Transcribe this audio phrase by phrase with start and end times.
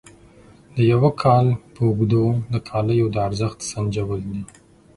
[0.75, 4.41] د یو کال په اوږدو د کالیو د ارزښت سنجول دي.